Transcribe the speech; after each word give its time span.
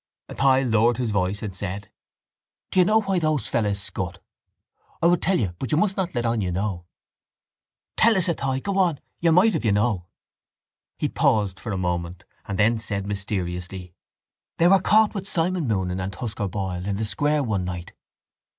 Athy 0.31 0.63
lowered 0.63 0.97
his 0.97 1.11
voice 1.11 1.43
and 1.43 1.53
said: 1.55 1.91
—Do 2.71 2.79
you 2.79 2.85
know 2.85 3.01
why 3.01 3.19
those 3.19 3.45
fellows 3.45 3.79
scut? 3.79 4.17
I 4.99 5.05
will 5.05 5.17
tell 5.17 5.39
you 5.39 5.53
but 5.59 5.71
you 5.71 5.77
must 5.77 5.95
not 5.95 6.15
let 6.15 6.25
on 6.25 6.41
you 6.41 6.51
know. 6.51 6.87
—Tell 7.97 8.17
us, 8.17 8.27
Athy. 8.27 8.63
Go 8.63 8.79
on. 8.79 8.99
You 9.19 9.31
might 9.31 9.53
if 9.53 9.63
you 9.63 9.71
know. 9.71 10.07
He 10.97 11.07
paused 11.07 11.59
for 11.59 11.71
a 11.71 11.77
moment 11.77 12.23
and 12.47 12.57
then 12.57 12.79
said 12.79 13.05
mysteriously: 13.05 13.93
—They 14.57 14.67
were 14.69 14.81
caught 14.81 15.13
with 15.13 15.29
Simon 15.29 15.67
Moonan 15.67 16.01
and 16.01 16.11
Tusker 16.11 16.47
Boyle 16.47 16.87
in 16.87 16.97
the 16.97 17.05
square 17.05 17.43
one 17.43 17.63
night. 17.63 17.93